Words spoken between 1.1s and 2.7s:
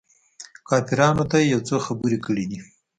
ته يې يو څو خبرې کړي دي.